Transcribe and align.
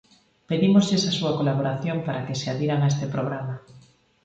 Pedímoslles 0.49 1.03
a 1.09 1.15
súa 1.17 1.35
colaboración 1.39 1.97
para 2.05 2.25
que 2.25 2.37
se 2.41 2.47
adhiran 2.53 2.81
a 2.83 2.89
este 2.93 3.05
programa. 3.13 3.55